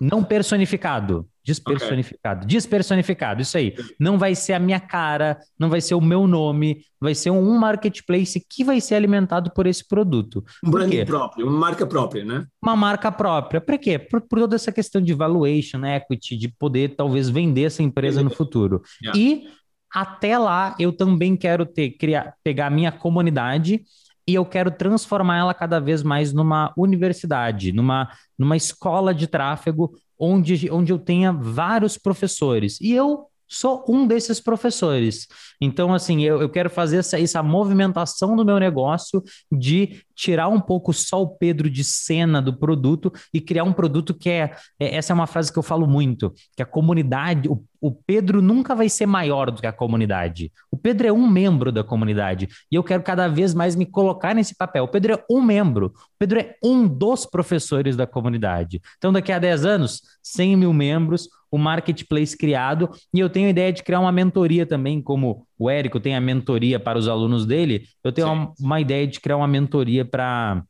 não 0.00 0.24
personificado. 0.24 1.28
Despersonificado. 1.44 2.38
Okay. 2.38 2.48
Despersonificado, 2.48 3.42
isso 3.42 3.58
aí. 3.58 3.74
Não 4.00 4.18
vai 4.18 4.34
ser 4.34 4.54
a 4.54 4.58
minha 4.58 4.80
cara, 4.80 5.38
não 5.58 5.68
vai 5.68 5.80
ser 5.80 5.94
o 5.94 6.00
meu 6.00 6.26
nome, 6.26 6.84
vai 6.98 7.14
ser 7.14 7.30
um 7.30 7.58
marketplace 7.58 8.44
que 8.48 8.64
vai 8.64 8.80
ser 8.80 8.94
alimentado 8.94 9.52
por 9.52 9.66
esse 9.66 9.86
produto. 9.86 10.42
Um 10.64 10.70
brand 10.70 10.92
próprio, 11.06 11.46
uma 11.46 11.58
marca 11.58 11.86
própria, 11.86 12.24
né? 12.24 12.46
Uma 12.62 12.74
marca 12.74 13.12
própria. 13.12 13.60
Para 13.60 13.76
quê? 13.76 13.98
Por, 13.98 14.22
por, 14.22 14.38
toda 14.38 14.56
essa 14.56 14.72
questão 14.72 15.02
de 15.02 15.12
valuation, 15.12 15.84
equity, 15.84 16.36
de 16.36 16.48
poder 16.48 16.96
talvez 16.96 17.28
vender 17.28 17.64
essa 17.64 17.82
empresa 17.82 18.22
no 18.22 18.30
futuro. 18.30 18.82
Yeah. 19.02 19.20
E 19.20 19.48
até 19.92 20.38
lá 20.38 20.74
eu 20.78 20.92
também 20.92 21.36
quero 21.36 21.66
ter, 21.66 21.90
criar, 21.90 22.34
pegar 22.42 22.68
a 22.68 22.70
minha 22.70 22.90
comunidade 22.90 23.84
e 24.26 24.34
eu 24.34 24.44
quero 24.44 24.70
transformar 24.70 25.38
ela 25.38 25.54
cada 25.54 25.78
vez 25.78 26.02
mais 26.02 26.32
numa 26.32 26.72
universidade, 26.76 27.72
numa, 27.72 28.10
numa 28.38 28.56
escola 28.56 29.14
de 29.14 29.26
tráfego 29.26 29.92
onde, 30.18 30.70
onde 30.70 30.92
eu 30.92 30.98
tenha 30.98 31.32
vários 31.32 31.98
professores. 31.98 32.80
E 32.80 32.92
eu 32.92 33.26
sou 33.46 33.84
um 33.88 34.06
desses 34.06 34.40
professores. 34.40 35.26
Então, 35.60 35.92
assim, 35.92 36.22
eu, 36.22 36.40
eu 36.40 36.48
quero 36.48 36.70
fazer 36.70 36.98
essa, 36.98 37.20
essa 37.20 37.42
movimentação 37.42 38.34
do 38.34 38.44
meu 38.44 38.58
negócio 38.58 39.22
de 39.52 40.02
tirar 40.14 40.48
um 40.48 40.60
pouco 40.60 40.92
só 40.92 41.22
o 41.22 41.28
Pedro 41.28 41.68
de 41.68 41.84
cena 41.84 42.40
do 42.40 42.56
produto 42.56 43.12
e 43.32 43.40
criar 43.40 43.64
um 43.64 43.72
produto 43.72 44.14
que 44.14 44.30
é, 44.30 44.54
é 44.80 44.96
essa 44.96 45.12
é 45.12 45.14
uma 45.14 45.26
frase 45.26 45.52
que 45.52 45.58
eu 45.58 45.62
falo 45.62 45.86
muito, 45.86 46.32
que 46.56 46.62
a 46.62 46.66
comunidade, 46.66 47.48
o, 47.48 47.62
o 47.84 47.92
Pedro 47.92 48.40
nunca 48.40 48.74
vai 48.74 48.88
ser 48.88 49.04
maior 49.04 49.50
do 49.50 49.60
que 49.60 49.66
a 49.66 49.72
comunidade. 49.72 50.50
O 50.70 50.76
Pedro 50.76 51.06
é 51.06 51.12
um 51.12 51.28
membro 51.28 51.70
da 51.70 51.84
comunidade 51.84 52.48
e 52.72 52.74
eu 52.74 52.82
quero 52.82 53.02
cada 53.02 53.28
vez 53.28 53.52
mais 53.52 53.76
me 53.76 53.84
colocar 53.84 54.34
nesse 54.34 54.56
papel. 54.56 54.84
O 54.84 54.88
Pedro 54.88 55.12
é 55.12 55.24
um 55.30 55.42
membro, 55.42 55.88
o 55.88 56.18
Pedro 56.18 56.40
é 56.40 56.56
um 56.64 56.88
dos 56.88 57.26
professores 57.26 57.94
da 57.94 58.06
comunidade. 58.06 58.80
Então, 58.96 59.12
daqui 59.12 59.30
a 59.30 59.38
10 59.38 59.66
anos, 59.66 60.00
100 60.22 60.56
mil 60.56 60.72
membros, 60.72 61.28
o 61.50 61.58
marketplace 61.58 62.34
criado 62.34 62.88
e 63.12 63.20
eu 63.20 63.28
tenho 63.28 63.48
a 63.48 63.50
ideia 63.50 63.70
de 63.70 63.82
criar 63.82 64.00
uma 64.00 64.10
mentoria 64.10 64.64
também, 64.64 65.02
como 65.02 65.46
o 65.58 65.68
Érico 65.68 66.00
tem 66.00 66.16
a 66.16 66.20
mentoria 66.22 66.80
para 66.80 66.98
os 66.98 67.06
alunos 67.06 67.44
dele, 67.44 67.84
eu 68.02 68.10
tenho 68.10 68.32
uma, 68.32 68.54
uma, 68.58 68.80
ideia 68.80 69.06
de 69.06 69.20
criar 69.20 69.36
uma 69.36 69.46
mentoria 69.46 70.06
para 70.06 70.64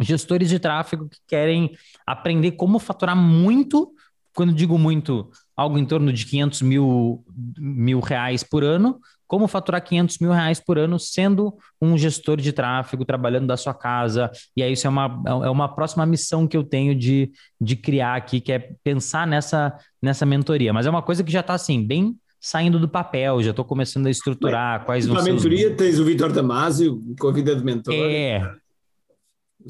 gestores 0.00 0.48
de 0.48 0.58
tráfego 0.58 1.08
que 1.08 1.18
querem 1.28 1.70
aprender 2.04 2.52
como 2.52 2.80
faturar 2.80 3.16
muito, 3.16 3.93
quando 4.34 4.52
digo 4.52 4.78
muito, 4.78 5.30
algo 5.56 5.78
em 5.78 5.84
torno 5.84 6.12
de 6.12 6.26
500 6.26 6.62
mil, 6.62 7.24
mil 7.56 8.00
reais 8.00 8.42
por 8.42 8.64
ano, 8.64 9.00
como 9.26 9.48
faturar 9.48 9.82
500 9.82 10.18
mil 10.18 10.32
reais 10.32 10.60
por 10.60 10.78
ano 10.78 10.98
sendo 10.98 11.54
um 11.80 11.96
gestor 11.96 12.40
de 12.40 12.52
tráfego, 12.52 13.04
trabalhando 13.04 13.46
da 13.46 13.56
sua 13.56 13.72
casa. 13.72 14.30
E 14.56 14.62
aí, 14.62 14.72
isso 14.72 14.86
é 14.86 14.90
uma, 14.90 15.22
é 15.26 15.50
uma 15.50 15.68
próxima 15.68 16.04
missão 16.04 16.46
que 16.46 16.56
eu 16.56 16.64
tenho 16.64 16.94
de, 16.94 17.30
de 17.60 17.76
criar 17.76 18.16
aqui, 18.16 18.40
que 18.40 18.52
é 18.52 18.70
pensar 18.82 19.26
nessa, 19.26 19.76
nessa 20.02 20.26
mentoria. 20.26 20.72
Mas 20.72 20.86
é 20.86 20.90
uma 20.90 21.02
coisa 21.02 21.24
que 21.24 21.32
já 21.32 21.40
está 21.40 21.54
assim, 21.54 21.84
bem 21.84 22.16
saindo 22.40 22.78
do 22.78 22.88
papel, 22.88 23.42
já 23.42 23.50
estou 23.50 23.64
começando 23.64 24.06
a 24.06 24.10
estruturar 24.10 24.84
quais 24.84 25.06
vão 25.06 25.16
ser. 25.16 25.30
Na 25.30 25.34
mentoria 25.34 25.70
os... 25.70 25.76
tens 25.76 25.98
o 25.98 26.04
Vitor 26.04 26.30
Damasio 26.30 27.02
com 27.18 27.28
a 27.28 27.32
vida 27.32 27.56
de 27.56 27.64
mentor. 27.64 27.94
É. 27.94 28.54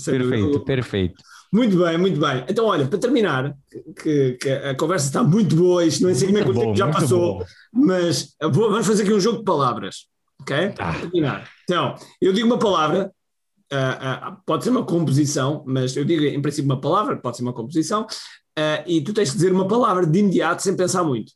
Perfeito, 0.04 0.61
perfeito. 0.64 1.23
Muito 1.54 1.78
bem, 1.78 1.96
muito 1.96 2.18
bem. 2.18 2.44
Então, 2.49 2.66
olha, 2.66 2.84
para 2.84 2.99
terminar, 2.99 3.56
que, 4.02 4.32
que 4.32 4.50
a 4.50 4.75
conversa 4.75 5.06
está 5.06 5.23
muito 5.23 5.54
boa, 5.54 5.84
isto 5.84 6.04
não 6.04 6.12
sei 6.12 6.26
como 6.26 6.38
é 6.38 6.42
que 6.42 6.50
o 6.50 6.52
tempo 6.52 6.75
já 6.75 6.90
passou, 6.90 7.38
bom. 7.38 7.44
mas 7.73 8.34
vou, 8.42 8.73
vamos 8.73 8.84
fazer 8.84 9.04
aqui 9.04 9.12
um 9.12 9.20
jogo 9.20 9.38
de 9.38 9.44
palavras, 9.44 10.08
ok? 10.40 10.56
Ah. 10.56 10.73
Para 10.73 10.99
terminar. 10.99 11.49
Então, 11.62 11.94
eu 12.20 12.32
digo 12.32 12.49
uma 12.49 12.58
palavra, 12.58 13.08
uh, 13.73 14.32
uh, 14.32 14.37
pode 14.44 14.64
ser 14.64 14.70
uma 14.70 14.84
composição, 14.84 15.62
mas 15.64 15.96
eu 15.96 16.04
digo 16.04 16.25
em 16.25 16.42
princípio 16.42 16.68
uma 16.68 16.80
palavra, 16.80 17.16
pode 17.16 17.37
ser 17.37 17.44
uma 17.44 17.52
composição, 17.52 18.02
uh, 18.02 18.82
e 18.84 19.00
tu 19.00 19.14
tens 19.14 19.30
que 19.30 19.37
dizer 19.37 19.52
uma 19.52 19.68
palavra 19.68 20.04
de 20.04 20.18
imediato 20.18 20.61
sem 20.61 20.76
pensar 20.76 21.04
muito. 21.04 21.32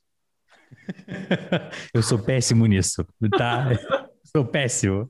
eu 1.94 2.02
sou 2.02 2.18
péssimo 2.18 2.66
nisso, 2.66 3.06
tá? 3.36 3.68
sou 4.34 4.44
péssimo. 4.44 5.08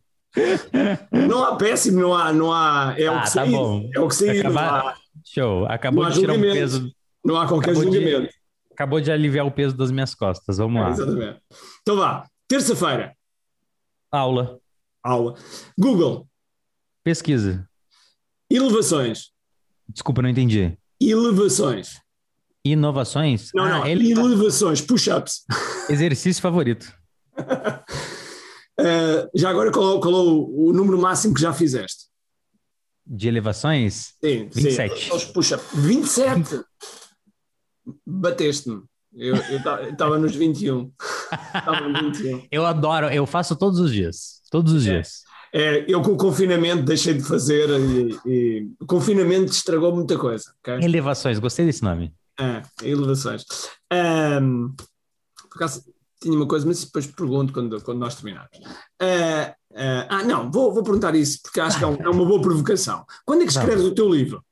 Não 1.13 1.45
há 1.45 1.57
péssimo, 1.57 2.01
não 2.01 2.15
há. 2.15 2.33
Não 2.33 2.53
há 2.53 2.95
é, 2.97 3.07
ah, 3.07 3.13
o 3.13 3.23
que 3.23 3.33
tá 3.33 3.47
bom. 3.47 3.91
é 3.95 4.01
o 4.01 4.09
que 4.09 4.15
sair. 4.15 4.41
Acabar... 4.41 4.97
Show. 5.25 5.67
Acabou 5.67 6.09
de 6.09 6.21
tirar 6.21 6.35
um 6.35 6.41
peso. 6.41 6.93
Não 7.25 7.37
há 7.37 7.47
qualquer 7.47 7.71
acabou 7.71 7.93
julgamento. 7.93 8.23
De... 8.23 8.39
Acabou 8.73 9.01
de 9.01 9.13
aliviar 9.13 9.47
o 9.47 9.51
peso 9.51 9.77
das 9.77 9.91
minhas 9.91 10.15
costas. 10.15 10.59
Vamos 10.59 10.81
lá. 10.81 10.91
exatamente. 10.91 11.41
Então 11.83 11.97
vá. 11.97 12.27
Terça-feira. 12.47 13.15
Aula. 14.11 14.59
Aula. 15.03 15.35
Google. 15.79 16.27
Pesquisa. 17.05 17.69
Elevações. 18.51 19.31
Desculpa, 19.89 20.23
não 20.23 20.29
entendi. 20.29 20.79
Elevações. 21.01 22.01
Inovações? 22.65 23.51
Não, 23.55 23.65
ah, 23.65 23.69
não. 23.69 23.87
Ele... 23.87 24.13
Elevações, 24.13 24.81
push-ups. 24.81 25.45
Exercício 25.89 26.43
favorito. 26.43 26.93
Uh, 28.81 29.29
já 29.35 29.51
agora, 29.51 29.73
qual, 29.73 30.01
qual 30.01 30.15
é 30.15 30.19
o, 30.19 30.69
o, 30.69 30.73
número 30.73 30.99
máximo 30.99 31.35
que 31.35 31.41
já 31.41 31.53
fizeste? 31.53 32.05
De 33.05 33.27
elevações? 33.27 34.15
Sim, 34.23 34.49
27. 34.53 35.19
Sim. 35.19 35.33
Puxa, 35.33 35.61
27? 35.75 36.63
Bateste-me. 38.07 38.83
Eu 39.15 39.35
estava 39.91 40.19
nos 40.19 40.37
21. 40.37 40.93
nos 42.03 42.19
21. 42.19 42.47
Eu 42.53 42.65
adoro, 42.67 43.07
eu 43.07 43.27
faço 43.27 43.57
todos 43.57 43.81
os 43.81 43.93
dias. 43.93 44.43
Todos 44.51 44.73
os 44.73 44.87
é. 44.87 44.93
dias. 44.93 45.23
É, 45.53 45.85
eu 45.89 46.03
com 46.03 46.13
o 46.13 46.17
confinamento 46.17 46.83
deixei 46.83 47.15
de 47.15 47.23
fazer 47.23 47.69
e, 47.71 48.19
e 48.27 48.71
o 48.79 48.87
confinamento 48.87 49.51
estragou 49.51 49.95
muita 49.95 50.17
coisa. 50.19 50.53
Okay? 50.61 50.85
Elevações, 50.85 51.39
gostei 51.39 51.65
desse 51.65 51.83
nome. 51.83 52.13
É, 52.39 52.63
elevações. 52.83 53.45
Um, 53.93 54.75
por 55.49 55.57
acaso, 55.57 55.83
tinha 56.21 56.35
uma 56.35 56.47
coisa, 56.47 56.67
mas 56.67 56.85
depois 56.85 57.07
pergunto 57.07 57.53
quando, 57.53 57.81
quando 57.83 57.99
nós 57.99 58.15
terminarmos. 58.17 58.57
Uh, 58.59 59.51
uh, 59.73 60.07
ah, 60.09 60.23
não, 60.25 60.51
vou, 60.51 60.73
vou 60.73 60.83
perguntar 60.83 61.15
isso, 61.15 61.41
porque 61.43 61.61
acho 61.61 61.79
que 61.79 61.85
é, 61.85 61.87
um, 61.87 61.95
é 61.95 62.09
uma 62.09 62.25
boa 62.25 62.41
provocação. 62.41 63.05
Quando 63.25 63.43
é 63.43 63.45
que 63.45 63.53
escreves 63.53 63.85
o 63.85 63.95
teu 63.95 64.09
livro? 64.09 64.45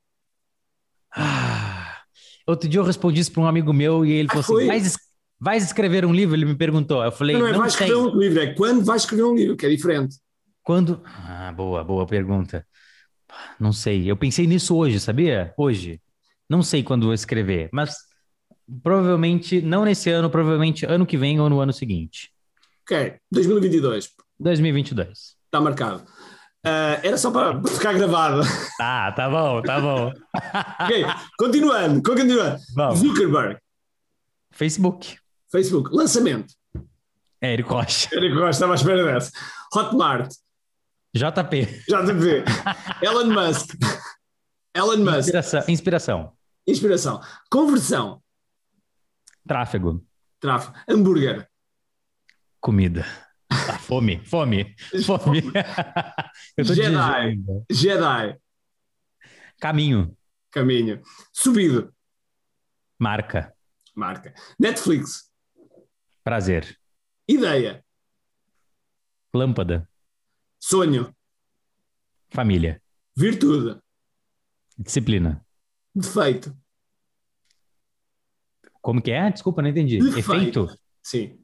Ah, 1.14 2.02
outro 2.46 2.68
dia 2.68 2.78
eu 2.78 2.84
respondi 2.84 3.20
isso 3.20 3.32
para 3.32 3.42
um 3.42 3.46
amigo 3.46 3.72
meu 3.72 4.04
e 4.04 4.12
ele 4.12 4.28
ah, 4.30 4.42
falou 4.42 4.60
assim: 4.60 4.66
vais, 4.68 4.96
vais, 5.40 5.64
escrever 5.64 6.04
um 6.04 6.14
livro? 6.14 6.36
Ele 6.36 6.44
me 6.44 6.56
perguntou. 6.56 7.02
Eu 7.02 7.12
falei: 7.12 7.34
não, 7.34 7.42
não 7.42 7.48
é 7.48 7.52
não 7.52 7.60
vais 7.60 7.72
escrever 7.72 7.96
um 7.96 8.16
livro, 8.16 8.40
é 8.40 8.54
quando 8.54 8.84
vais 8.84 9.02
escrever 9.02 9.24
um 9.24 9.34
livro, 9.34 9.56
que 9.56 9.66
é 9.66 9.68
diferente. 9.68 10.16
Quando. 10.62 11.00
Ah, 11.04 11.52
boa, 11.52 11.82
boa 11.82 12.06
pergunta. 12.06 12.66
Não 13.58 13.72
sei. 13.72 14.10
Eu 14.10 14.16
pensei 14.16 14.46
nisso 14.46 14.76
hoje, 14.76 15.00
sabia? 15.00 15.52
Hoje. 15.56 16.00
Não 16.48 16.62
sei 16.62 16.82
quando 16.82 17.06
vou 17.06 17.14
escrever, 17.14 17.68
mas 17.72 17.96
Provavelmente, 18.82 19.62
não 19.62 19.84
nesse 19.84 20.10
ano, 20.10 20.28
provavelmente 20.28 20.84
ano 20.84 21.06
que 21.06 21.16
vem 21.16 21.40
ou 21.40 21.48
no 21.48 21.60
ano 21.60 21.72
seguinte. 21.72 22.32
Ok, 22.82 23.14
2022. 23.30 24.10
2022. 24.38 25.36
Está 25.44 25.60
marcado. 25.60 26.02
Uh, 26.66 26.98
era 27.02 27.16
só 27.16 27.30
para 27.30 27.62
ficar 27.62 27.92
gravado. 27.92 28.42
Tá, 28.76 29.12
tá 29.12 29.30
bom, 29.30 29.62
tá 29.62 29.80
bom. 29.80 30.10
ok, 30.80 31.04
continuando, 31.38 32.02
continuando. 32.02 32.58
Vamos. 32.74 32.98
Zuckerberg. 32.98 33.58
Facebook. 34.50 35.16
Facebook. 35.48 35.90
Lançamento. 35.94 36.54
Érico 37.40 37.74
Rocha. 37.74 38.08
Érico 38.12 38.40
Rocha, 38.40 38.50
estava 38.50 38.72
à 38.72 38.74
espera 38.74 39.04
dessa. 39.04 39.30
Hotmart. 39.74 40.32
JP. 41.14 41.66
JP. 41.88 42.44
Elon 43.00 43.26
Musk. 43.32 43.74
Elon 44.74 44.98
Musk. 44.98 45.18
Inspiração. 45.18 45.64
Inspiração. 45.68 46.32
Inspiração. 46.66 47.20
Conversão. 47.48 48.20
Tráfego. 49.46 50.02
Tráfego. 50.40 50.76
Hambúrguer. 50.88 51.48
Comida. 52.60 53.04
Ah, 53.48 53.78
fome, 53.78 54.20
fome, 54.24 54.74
fome. 55.04 55.40
Jedi. 56.58 57.64
Jedi. 57.70 58.40
Caminho. 59.60 60.16
Caminho. 60.50 61.00
Subido. 61.32 61.94
Marca. 62.98 63.54
Marca. 63.94 64.34
Netflix. 64.58 65.32
Prazer. 66.24 66.76
Ideia. 67.28 67.84
Lâmpada. 69.32 69.88
Sonho. 70.58 71.14
Família. 72.30 72.82
Virtude. 73.16 73.80
Disciplina. 74.76 75.44
Defeito. 75.94 76.54
Como 78.86 79.02
que 79.02 79.10
é? 79.10 79.28
Desculpa, 79.32 79.60
não 79.60 79.68
entendi. 79.68 79.98
Defeito. 79.98 80.20
Efeito? 80.20 80.78
Sim. 81.02 81.40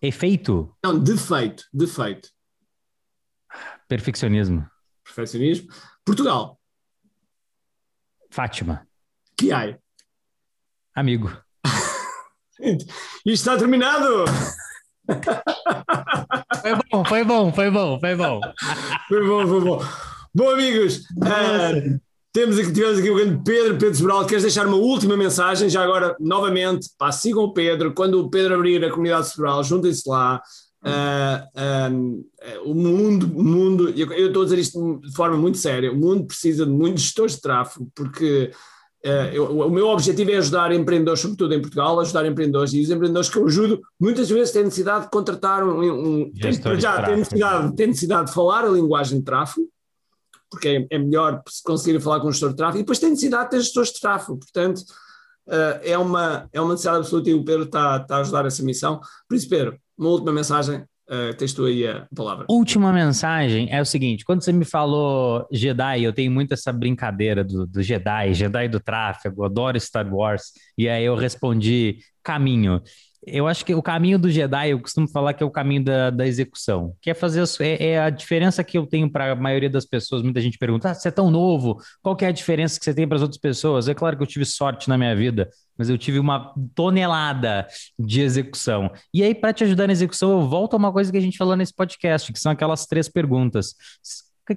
Efeito? 0.00 0.74
Não, 0.82 0.98
defeito. 0.98 1.64
Defeito. 1.74 2.30
Perfeccionismo. 3.86 4.66
Perfeccionismo. 5.04 5.68
Portugal. 6.02 6.58
Fátima. 8.30 8.88
Que 9.36 9.52
ai. 9.52 9.78
Amigo. 10.94 11.30
Isto 12.58 12.86
está 13.26 13.58
terminado! 13.58 14.24
Foi 16.62 16.74
bom, 16.90 17.04
foi 17.04 17.24
bom, 17.24 17.52
foi 17.52 17.70
bom, 17.70 18.00
foi 18.00 18.16
bom. 18.16 18.40
foi 19.06 19.26
bom, 19.26 19.46
foi 19.46 19.60
bom. 19.60 19.78
Bom, 20.34 20.50
amigos, 20.50 21.00
uh, 21.18 22.00
temos 22.32 22.58
aqui, 22.58 22.72
tivemos 22.72 22.98
aqui 22.98 23.10
o 23.10 23.16
grande 23.16 23.42
Pedro, 23.44 23.76
Pedro 23.76 23.94
Sobral. 23.94 24.26
Queres 24.26 24.42
deixar 24.42 24.66
uma 24.66 24.76
última 24.76 25.16
mensagem? 25.16 25.68
Já 25.68 25.82
agora, 25.82 26.14
novamente, 26.20 26.88
pá, 26.96 27.10
sigam 27.10 27.42
o 27.42 27.52
Pedro. 27.52 27.92
Quando 27.92 28.20
o 28.20 28.30
Pedro 28.30 28.54
abrir 28.54 28.84
a 28.84 28.90
comunidade 28.90 29.28
Sobral, 29.28 29.62
juntem-se 29.64 30.08
lá. 30.08 30.40
Uh, 30.82 32.06
uh, 32.64 32.70
o 32.70 32.74
mundo, 32.74 33.30
o 33.36 33.44
mundo 33.44 33.90
eu, 33.90 34.10
eu, 34.12 34.28
estou 34.28 34.42
a 34.42 34.44
dizer 34.44 34.58
isto 34.58 35.00
de 35.00 35.12
forma 35.14 35.36
muito 35.36 35.58
séria. 35.58 35.92
O 35.92 35.96
mundo 35.96 36.26
precisa 36.26 36.64
de 36.64 36.72
muitos 36.72 37.02
gestores 37.02 37.34
de 37.34 37.42
tráfego, 37.42 37.90
porque 37.94 38.50
uh, 39.04 39.34
eu, 39.34 39.44
o 39.46 39.68
meu 39.68 39.88
objetivo 39.88 40.30
é 40.30 40.36
ajudar 40.36 40.72
empreendedores, 40.72 41.20
sobretudo 41.20 41.52
em 41.52 41.60
Portugal, 41.60 41.98
ajudar 41.98 42.24
empreendedores. 42.24 42.72
E 42.72 42.80
os 42.80 42.90
empreendedores 42.90 43.28
que 43.28 43.38
eu 43.38 43.46
ajudo 43.46 43.80
muitas 43.98 44.30
vezes 44.30 44.52
têm 44.52 44.64
necessidade 44.64 45.06
de 45.06 45.10
contratar 45.10 45.64
um. 45.64 45.80
um 45.82 46.32
tem, 46.32 46.80
já 46.80 47.02
têm 47.02 47.16
necessidade, 47.16 47.76
têm 47.76 47.86
necessidade 47.88 48.28
de 48.28 48.34
falar 48.34 48.64
a 48.64 48.68
linguagem 48.68 49.18
de 49.18 49.24
tráfego 49.24 49.68
porque 50.50 50.68
é, 50.68 50.96
é 50.96 50.98
melhor 50.98 51.42
se 51.48 51.62
conseguir 51.62 52.00
falar 52.00 52.20
com 52.20 52.28
o 52.28 52.32
gestor 52.32 52.50
de 52.50 52.56
tráfego, 52.56 52.78
e 52.78 52.82
depois 52.82 52.98
tem 52.98 53.10
necessidade 53.10 53.44
de 53.44 53.50
ter 53.50 53.60
gestores 53.60 53.92
de 53.92 54.00
tráfego, 54.00 54.38
portanto 54.38 54.78
uh, 55.46 55.80
é, 55.82 55.96
uma, 55.96 56.48
é 56.52 56.60
uma 56.60 56.70
necessidade 56.70 56.98
absoluta 56.98 57.30
e 57.30 57.34
o 57.34 57.44
Pedro 57.44 57.64
está, 57.64 58.04
a 58.08 58.16
ajudar 58.18 58.46
essa 58.46 58.62
missão. 58.62 59.00
Por 59.28 59.34
isso, 59.34 59.48
Pedro, 59.48 59.78
uma 59.96 60.08
última 60.08 60.32
mensagem, 60.32 60.78
uh, 60.80 61.34
tens 61.36 61.52
tu 61.52 61.64
aí 61.64 61.86
a 61.86 62.06
palavra. 62.14 62.46
Última 62.48 62.92
mensagem 62.92 63.68
é 63.70 63.80
o 63.80 63.86
seguinte, 63.86 64.24
quando 64.24 64.42
você 64.42 64.52
me 64.52 64.64
falou 64.64 65.46
Jedi, 65.52 66.02
eu 66.02 66.12
tenho 66.12 66.30
muito 66.30 66.52
essa 66.52 66.72
brincadeira 66.72 67.44
do, 67.44 67.66
do 67.66 67.82
Jedi, 67.82 68.34
Jedi 68.34 68.68
do 68.68 68.80
tráfego, 68.80 69.44
adoro 69.44 69.78
Star 69.78 70.12
Wars, 70.12 70.52
e 70.76 70.88
aí 70.88 71.04
eu 71.04 71.14
respondi 71.14 71.98
caminho 72.22 72.82
eu 73.26 73.46
acho 73.46 73.64
que 73.64 73.74
o 73.74 73.82
caminho 73.82 74.18
do 74.18 74.30
Jedi, 74.30 74.70
eu 74.70 74.80
costumo 74.80 75.06
falar 75.06 75.34
que 75.34 75.42
é 75.42 75.46
o 75.46 75.50
caminho 75.50 75.84
da, 75.84 76.08
da 76.08 76.26
execução, 76.26 76.94
que 77.02 77.10
é 77.10 77.14
fazer 77.14 77.44
é, 77.60 77.88
é 77.90 78.00
a 78.00 78.08
diferença 78.08 78.64
que 78.64 78.78
eu 78.78 78.86
tenho 78.86 79.10
para 79.10 79.32
a 79.32 79.36
maioria 79.36 79.68
das 79.68 79.84
pessoas. 79.84 80.22
Muita 80.22 80.40
gente 80.40 80.56
pergunta: 80.56 80.90
ah, 80.90 80.94
você 80.94 81.08
é 81.08 81.10
tão 81.10 81.30
novo, 81.30 81.76
qual 82.02 82.16
que 82.16 82.24
é 82.24 82.28
a 82.28 82.32
diferença 82.32 82.78
que 82.78 82.84
você 82.84 82.94
tem 82.94 83.06
para 83.06 83.16
as 83.16 83.22
outras 83.22 83.38
pessoas? 83.38 83.88
É 83.88 83.94
claro 83.94 84.16
que 84.16 84.22
eu 84.22 84.26
tive 84.26 84.46
sorte 84.46 84.88
na 84.88 84.96
minha 84.96 85.14
vida, 85.14 85.50
mas 85.76 85.90
eu 85.90 85.98
tive 85.98 86.18
uma 86.18 86.54
tonelada 86.74 87.66
de 87.98 88.22
execução. 88.22 88.90
E 89.12 89.22
aí, 89.22 89.34
para 89.34 89.52
te 89.52 89.64
ajudar 89.64 89.86
na 89.86 89.92
execução, 89.92 90.40
eu 90.40 90.48
volto 90.48 90.74
a 90.74 90.76
uma 90.78 90.92
coisa 90.92 91.12
que 91.12 91.18
a 91.18 91.22
gente 91.22 91.36
falou 91.36 91.54
nesse 91.56 91.74
podcast, 91.74 92.32
que 92.32 92.40
são 92.40 92.50
aquelas 92.52 92.86
três 92.86 93.08
perguntas. 93.08 93.74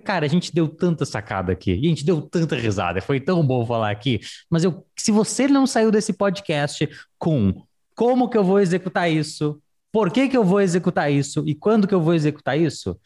Cara, 0.03 0.25
a 0.25 0.29
gente 0.29 0.51
deu 0.53 0.67
tanta 0.67 1.05
sacada 1.05 1.51
aqui, 1.51 1.71
a 1.71 1.89
gente 1.89 2.03
deu 2.03 2.21
tanta 2.21 2.55
risada, 2.55 2.99
foi 2.99 3.19
tão 3.19 3.45
bom 3.45 3.63
falar 3.63 3.91
aqui, 3.91 4.19
mas 4.49 4.63
eu, 4.63 4.83
se 4.97 5.11
você 5.11 5.47
não 5.47 5.67
saiu 5.67 5.91
desse 5.91 6.13
podcast 6.13 6.89
com 7.19 7.53
como 7.95 8.29
que 8.29 8.37
eu 8.37 8.43
vou 8.43 8.59
executar 8.59 9.11
isso? 9.11 9.61
Por 9.91 10.11
que, 10.11 10.27
que 10.27 10.35
eu 10.35 10.43
vou 10.43 10.59
executar 10.61 11.11
isso? 11.11 11.43
E 11.47 11.53
quando 11.53 11.87
que 11.87 11.93
eu 11.93 12.01
vou 12.01 12.13
executar 12.13 12.59
isso? 12.59 12.99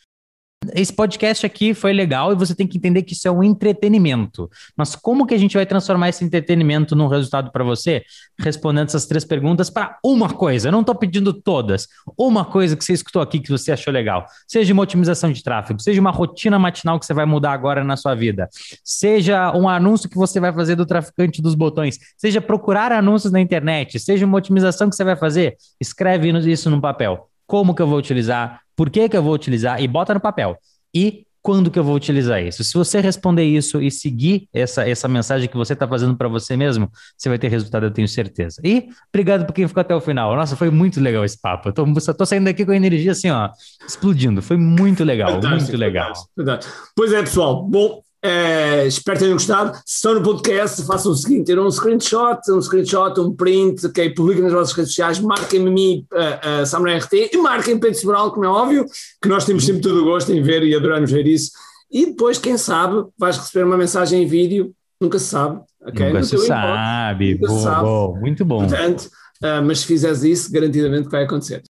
Esse 0.73 0.91
podcast 0.91 1.45
aqui 1.45 1.73
foi 1.73 1.93
legal 1.93 2.31
e 2.31 2.35
você 2.35 2.55
tem 2.55 2.67
que 2.67 2.77
entender 2.77 3.03
que 3.03 3.13
isso 3.13 3.27
é 3.27 3.31
um 3.31 3.43
entretenimento. 3.43 4.49
Mas 4.75 4.95
como 4.95 5.25
que 5.25 5.33
a 5.33 5.37
gente 5.37 5.55
vai 5.55 5.65
transformar 5.65 6.09
esse 6.09 6.23
entretenimento 6.23 6.95
num 6.95 7.07
resultado 7.07 7.51
para 7.51 7.63
você? 7.63 8.03
Respondendo 8.39 8.87
essas 8.87 9.05
três 9.05 9.23
perguntas 9.23 9.69
para 9.69 9.97
uma 10.03 10.29
coisa. 10.29 10.67
Eu 10.67 10.71
não 10.71 10.81
estou 10.81 10.95
pedindo 10.95 11.33
todas. 11.33 11.87
Uma 12.17 12.43
coisa 12.43 12.75
que 12.75 12.83
você 12.83 12.93
escutou 12.93 13.21
aqui 13.21 13.39
que 13.39 13.51
você 13.51 13.71
achou 13.71 13.93
legal. 13.93 14.25
Seja 14.47 14.73
uma 14.73 14.83
otimização 14.83 15.31
de 15.31 15.43
tráfego, 15.43 15.81
seja 15.81 16.01
uma 16.01 16.11
rotina 16.11 16.59
matinal 16.59 16.99
que 16.99 17.05
você 17.05 17.13
vai 17.13 17.25
mudar 17.25 17.51
agora 17.51 17.83
na 17.83 17.95
sua 17.95 18.15
vida, 18.15 18.49
seja 18.83 19.51
um 19.55 19.67
anúncio 19.69 20.09
que 20.09 20.17
você 20.17 20.39
vai 20.39 20.53
fazer 20.53 20.75
do 20.75 20.85
traficante 20.85 21.41
dos 21.41 21.55
botões, 21.55 21.97
seja 22.17 22.41
procurar 22.41 22.91
anúncios 22.91 23.31
na 23.31 23.39
internet, 23.39 23.99
seja 23.99 24.25
uma 24.25 24.37
otimização 24.37 24.89
que 24.89 24.95
você 24.95 25.03
vai 25.03 25.15
fazer, 25.15 25.55
escreve 25.79 26.27
isso 26.51 26.69
no 26.69 26.81
papel. 26.81 27.29
Como 27.47 27.73
que 27.73 27.81
eu 27.81 27.87
vou 27.87 27.97
utilizar? 27.97 28.61
por 28.77 28.91
que, 28.91 29.09
que 29.09 29.17
eu 29.17 29.23
vou 29.23 29.33
utilizar 29.33 29.81
e 29.81 29.87
bota 29.87 30.13
no 30.13 30.19
papel. 30.21 30.55
E 30.93 31.25
quando 31.41 31.71
que 31.71 31.79
eu 31.79 31.83
vou 31.83 31.95
utilizar 31.95 32.43
isso? 32.43 32.63
Se 32.63 32.73
você 32.73 32.99
responder 32.99 33.43
isso 33.43 33.81
e 33.81 33.89
seguir 33.89 34.47
essa, 34.53 34.87
essa 34.87 35.07
mensagem 35.07 35.49
que 35.49 35.57
você 35.57 35.73
está 35.73 35.87
fazendo 35.87 36.15
para 36.15 36.27
você 36.27 36.55
mesmo, 36.55 36.91
você 37.17 37.27
vai 37.27 37.39
ter 37.39 37.47
resultado, 37.47 37.87
eu 37.87 37.91
tenho 37.91 38.07
certeza. 38.07 38.61
E 38.63 38.89
obrigado 39.11 39.45
por 39.45 39.53
quem 39.53 39.67
ficou 39.67 39.81
até 39.81 39.95
o 39.95 40.01
final. 40.01 40.35
Nossa, 40.35 40.55
foi 40.55 40.69
muito 40.69 40.99
legal 40.99 41.25
esse 41.25 41.39
papo. 41.41 41.69
Eu 41.69 41.73
tô, 41.73 41.85
tô 42.13 42.25
saindo 42.25 42.45
daqui 42.45 42.65
com 42.65 42.71
a 42.71 42.75
energia 42.75 43.13
assim, 43.13 43.31
ó, 43.31 43.49
explodindo. 43.87 44.41
Foi 44.41 44.57
muito 44.57 45.03
legal, 45.03 45.31
fantástico, 45.31 45.61
muito 45.61 45.77
legal. 45.77 46.07
Fantástico, 46.07 46.31
fantástico. 46.37 46.91
Pois 46.95 47.13
é, 47.13 47.19
pessoal. 47.21 47.63
Bom, 47.63 48.01
é, 48.21 48.87
espero 48.87 49.17
que 49.17 49.23
tenham 49.23 49.35
gostado. 49.35 49.75
Se 49.85 49.95
estão 49.95 50.15
no 50.15 50.23
podcast, 50.23 50.83
façam 50.85 51.11
o 51.11 51.15
seguinte: 51.15 51.45
tiram 51.45 51.67
um 51.67 51.71
screenshot, 51.71 52.39
um 52.49 52.61
screenshot, 52.61 53.19
um 53.19 53.33
print, 53.33 53.85
okay, 53.85 54.09
publiquem 54.09 54.43
nas 54.43 54.53
vossas 54.53 54.73
redes 54.73 54.91
sociais, 54.91 55.19
marquem-me 55.19 55.69
a 55.69 55.71
mim, 55.71 56.05
uh, 56.11 56.65
Samurai 56.65 56.97
RT, 56.97 57.31
e 57.33 57.37
marquem 57.37 57.79
Pedro 57.79 57.99
Sobral, 57.99 58.31
como 58.31 58.45
é 58.45 58.49
óbvio, 58.49 58.85
que 59.21 59.29
nós 59.29 59.45
temos 59.45 59.65
sempre 59.65 59.81
todo 59.81 60.01
o 60.01 60.05
gosto 60.05 60.31
em 60.31 60.41
ver 60.41 60.63
e 60.63 60.75
adoramos 60.75 61.11
ver 61.11 61.27
isso. 61.27 61.51
E 61.91 62.07
depois, 62.07 62.37
quem 62.37 62.57
sabe, 62.57 63.05
vais 63.17 63.37
receber 63.37 63.65
uma 63.65 63.77
mensagem 63.77 64.23
em 64.23 64.25
vídeo, 64.25 64.73
nunca 64.99 65.19
se 65.19 65.25
sabe. 65.25 65.61
Okay? 65.87 66.07
Nunca 66.07 66.23
se 66.23 66.37
sabe, 66.39 67.35
nunca 67.35 67.47
bom, 67.47 67.57
se 67.57 67.63
sabe. 67.63 67.83
Bom, 67.83 68.19
muito 68.19 68.45
bom. 68.45 68.67
Portanto, 68.67 69.09
uh, 69.43 69.63
mas 69.63 69.79
se 69.79 69.85
fizeres 69.85 70.23
isso, 70.23 70.51
garantidamente 70.51 71.07
vai 71.07 71.23
acontecer. 71.23 71.61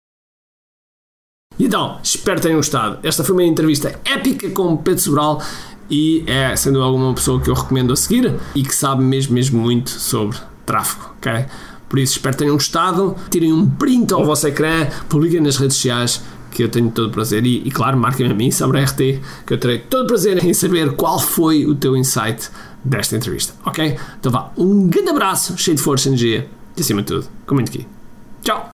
Então, 1.59 1.99
espero 2.03 2.37
que 2.37 2.43
tenham 2.43 2.59
gostado. 2.59 2.99
Esta 3.03 3.25
foi 3.25 3.35
uma 3.35 3.45
entrevista 3.45 3.99
épica 4.05 4.51
com 4.51 4.77
Pedro 4.77 5.01
Sobral 5.01 5.41
e 5.91 6.25
é, 6.27 6.55
sendo 6.57 6.83
alguma 6.83 7.15
pessoa 7.15 7.41
que 7.41 7.49
eu 7.49 7.55
recomendo 7.55 7.93
a 7.93 7.97
seguir 7.97 8.35
e 8.55 8.63
que 8.63 8.75
sabe 8.75 9.03
mesmo, 9.03 9.35
mesmo 9.35 9.61
muito 9.61 9.91
sobre 9.91 10.37
tráfego, 10.65 11.15
ok? 11.19 11.47
Por 11.89 11.99
isso, 11.99 12.15
espero 12.15 12.35
que 12.35 12.39
tenham 12.41 12.55
gostado. 12.57 13.17
Tirem 13.31 13.53
um 13.53 13.69
print 13.69 14.13
ao 14.13 14.25
vosso 14.25 14.47
ecrã, 14.49 14.89
publiquem 15.09 15.41
nas 15.41 15.57
redes 15.57 15.77
sociais, 15.77 16.23
que 16.51 16.63
eu 16.63 16.69
tenho 16.69 16.91
todo 16.91 17.09
o 17.09 17.11
prazer. 17.11 17.47
E, 17.47 17.63
e 17.65 17.71
claro, 17.71 17.97
marquem 17.97 18.31
a 18.31 18.35
mim, 18.35 18.51
sobre 18.51 18.81
a 18.81 18.85
RT, 18.85 19.21
que 19.47 19.53
eu 19.53 19.59
terei 19.59 19.79
todo 19.79 20.05
o 20.05 20.07
prazer 20.07 20.45
em 20.45 20.53
saber 20.53 20.93
qual 20.97 21.19
foi 21.19 21.67
o 21.67 21.75
teu 21.75 21.97
insight 21.97 22.49
desta 22.85 23.17
entrevista, 23.17 23.55
ok? 23.65 23.99
Então 24.19 24.31
vá, 24.31 24.53
um 24.57 24.89
grande 24.89 25.11
abraço, 25.11 25.57
cheio 25.59 25.77
de 25.77 25.83
força 25.83 26.09
e 26.09 26.11
energia, 26.11 26.49
e 26.77 26.81
acima 26.81 27.03
de 27.03 27.09
tudo, 27.09 27.27
com 27.47 27.55
muito 27.55 27.69
aqui. 27.69 27.87
Tchau! 28.43 28.69